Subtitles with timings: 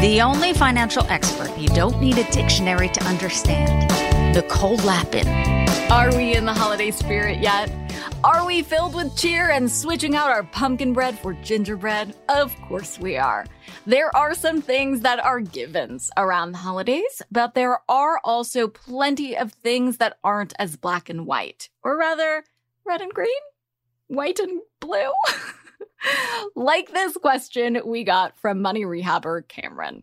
[0.00, 4.34] The only financial expert you don't need a dictionary to understand.
[4.34, 5.28] Nicole Lapin.
[5.92, 7.70] Are we in the holiday spirit yet?
[8.24, 12.14] Are we filled with cheer and switching out our pumpkin bread for gingerbread?
[12.30, 13.44] Of course we are.
[13.84, 19.36] There are some things that are givens around the holidays, but there are also plenty
[19.36, 21.68] of things that aren't as black and white.
[21.82, 22.44] Or rather,
[22.86, 23.28] red and green?
[24.08, 25.12] White and blue?
[26.54, 30.02] like this question we got from money rehabber Cameron.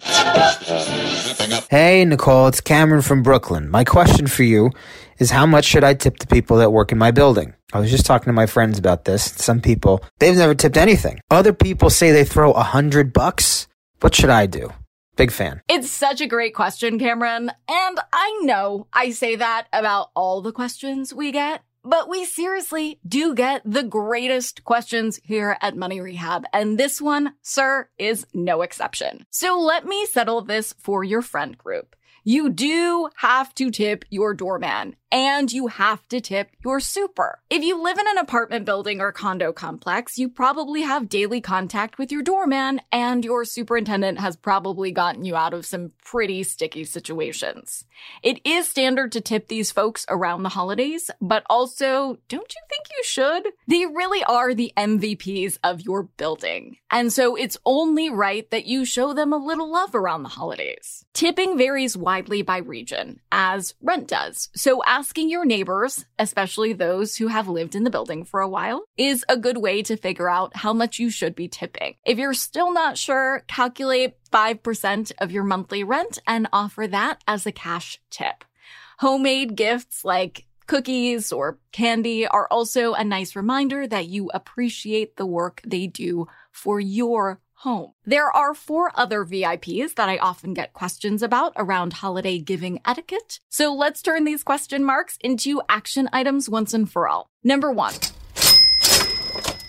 [1.69, 3.69] Hey, Nicole, it's Cameron from Brooklyn.
[3.69, 4.71] My question for you
[5.19, 7.53] is how much should I tip the people that work in my building?
[7.73, 9.23] I was just talking to my friends about this.
[9.23, 11.19] Some people, they've never tipped anything.
[11.29, 13.67] Other people say they throw a hundred bucks.
[13.99, 14.71] What should I do?
[15.17, 15.61] Big fan.
[15.67, 17.51] It's such a great question, Cameron.
[17.67, 22.99] And I know I say that about all the questions we get, but we seriously
[23.07, 26.43] do get the greatest questions here at Money Rehab.
[26.51, 29.25] And this one, sir, is no exception.
[29.29, 31.95] So let me settle this for your friend group.
[32.25, 37.39] You do have to tip your doorman and you have to tip your super.
[37.49, 41.97] If you live in an apartment building or condo complex, you probably have daily contact
[41.97, 46.83] with your doorman and your superintendent has probably gotten you out of some pretty sticky
[46.83, 47.85] situations.
[48.23, 52.85] It is standard to tip these folks around the holidays, but also, don't you think
[52.95, 53.47] you should?
[53.67, 56.77] They really are the MVPs of your building.
[56.91, 61.05] And so it's only right that you show them a little love around the holidays.
[61.13, 64.49] Tipping varies widely by region, as rent does.
[64.55, 68.83] So asking your neighbors, especially those who have lived in the building for a while,
[68.97, 71.93] is a good way to figure out how much you should be tipping.
[72.03, 77.45] If you're still not sure, calculate 5% of your monthly rent and offer that as
[77.45, 78.43] a cash tip.
[78.97, 85.27] Homemade gifts like cookies or candy are also a nice reminder that you appreciate the
[85.27, 87.93] work they do for your home.
[88.05, 93.39] There are four other VIPs that I often get questions about around holiday giving etiquette.
[93.49, 97.29] So let's turn these question marks into action items once and for all.
[97.43, 97.93] Number one,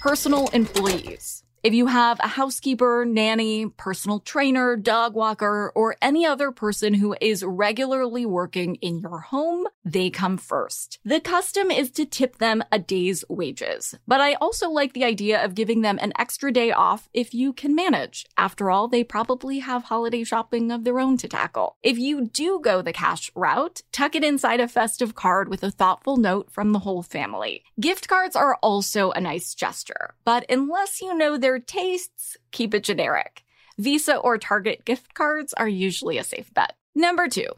[0.00, 1.44] personal employees.
[1.64, 7.16] If you have a housekeeper, nanny, personal trainer, dog walker, or any other person who
[7.20, 11.00] is regularly working in your home, they come first.
[11.04, 15.44] The custom is to tip them a day's wages, but I also like the idea
[15.44, 18.24] of giving them an extra day off if you can manage.
[18.36, 21.76] After all, they probably have holiday shopping of their own to tackle.
[21.82, 25.72] If you do go the cash route, tuck it inside a festive card with a
[25.72, 27.64] thoughtful note from the whole family.
[27.80, 32.84] Gift cards are also a nice gesture, but unless you know their tastes, keep it
[32.84, 33.44] generic.
[33.78, 36.74] Visa or Target gift cards are usually a safe bet.
[36.94, 37.48] Number two,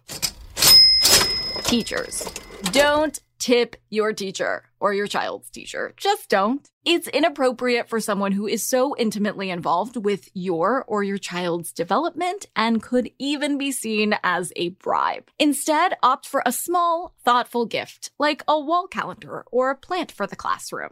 [1.64, 2.28] teachers.
[2.72, 5.94] Don't tip your teacher or your child's teacher.
[5.96, 6.68] Just don't.
[6.84, 12.46] It's inappropriate for someone who is so intimately involved with your or your child's development
[12.54, 15.30] and could even be seen as a bribe.
[15.38, 20.26] Instead, opt for a small, thoughtful gift like a wall calendar or a plant for
[20.26, 20.90] the classroom.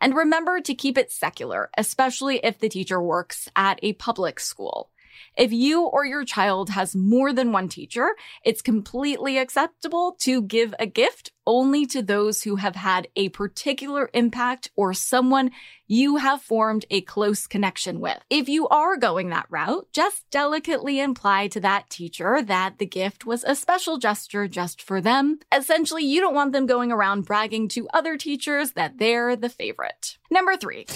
[0.00, 4.90] And remember to keep it secular, especially if the teacher works at a public school.
[5.36, 10.74] If you or your child has more than one teacher, it's completely acceptable to give
[10.78, 15.50] a gift only to those who have had a particular impact or someone
[15.86, 18.18] you have formed a close connection with.
[18.28, 23.24] If you are going that route, just delicately imply to that teacher that the gift
[23.24, 25.38] was a special gesture just for them.
[25.54, 30.18] Essentially, you don't want them going around bragging to other teachers that they're the favorite.
[30.30, 30.86] Number three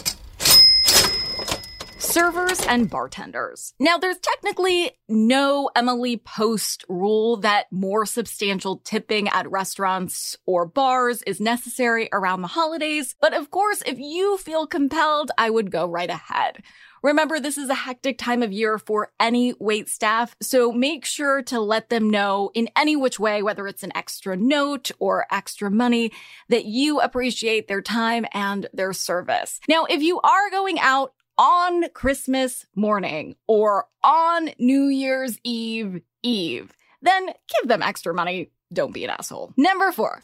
[2.11, 3.73] servers and bartenders.
[3.79, 11.23] Now, there's technically no Emily Post rule that more substantial tipping at restaurants or bars
[11.23, 15.87] is necessary around the holidays, but of course, if you feel compelled, I would go
[15.87, 16.65] right ahead.
[17.03, 21.43] Remember, this is a hectic time of year for any wait staff, so make sure
[21.45, 25.71] to let them know in any which way, whether it's an extra note or extra
[25.71, 26.13] money,
[26.49, 29.61] that you appreciate their time and their service.
[29.67, 36.71] Now, if you are going out on Christmas morning or on New Year's Eve Eve,
[37.01, 38.51] then give them extra money.
[38.71, 39.55] Don't be an asshole.
[39.57, 40.21] Number four.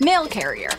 [0.00, 0.70] Mail carrier.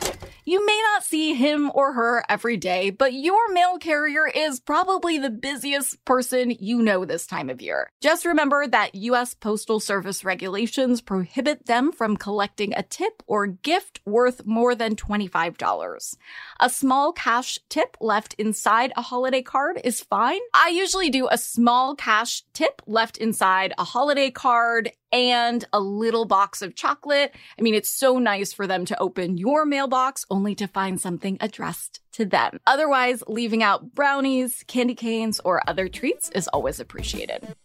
[0.51, 5.18] You may not see him or her every day, but your mail carrier is probably
[5.18, 7.89] the busiest person you know this time of year.
[8.01, 9.33] Just remember that U.S.
[9.33, 16.18] Postal Service regulations prohibit them from collecting a tip or gift worth more than $25.
[16.59, 20.42] A small cash tip left inside a holiday card is fine.
[20.53, 26.25] I usually do a small cash tip left inside a holiday card and a little
[26.25, 27.36] box of chocolate.
[27.59, 31.38] I mean, it's so nice for them to open your mailbox only to find something
[31.39, 32.59] addressed to them.
[32.67, 37.55] Otherwise, leaving out brownies, candy canes, or other treats is always appreciated.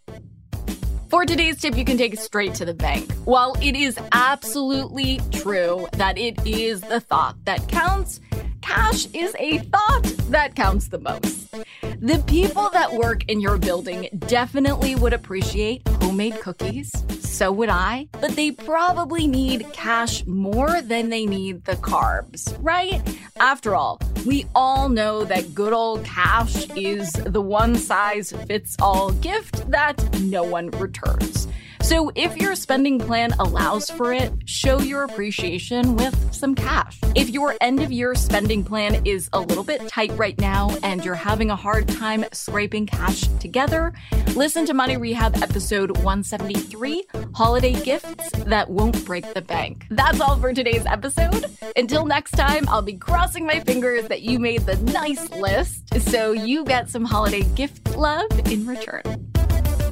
[1.08, 3.11] For today's tip, you can take it straight to the bank.
[3.25, 8.20] While it is absolutely true that it is the thought that counts,
[8.67, 11.55] cash is a thought that counts the most.
[12.01, 16.91] The people that work in your building definitely would appreciate homemade cookies.
[17.21, 18.09] So would I.
[18.21, 23.01] But they probably need cash more than they need the carbs, right?
[23.39, 29.12] After all, we all know that good old cash is the one size fits all
[29.12, 31.47] gift that no one returns.
[31.87, 36.99] So if your spending plan allows for it, show your appreciation with some cash.
[37.15, 41.05] If your end of year spending plan is a little bit tight right now and
[41.05, 43.93] you're having a hard time scraping cash together,
[44.35, 47.06] listen to Money Rehab episode 173
[47.37, 49.87] Holiday Gifts That Won't Break the Bank.
[49.88, 51.47] That's all for today's episode.
[51.77, 56.33] Until next time, I'll be crossing my fingers that you made the nice list so
[56.33, 59.05] you get some holiday gift love in return.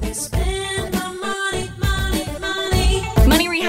[0.03, 0.94] Money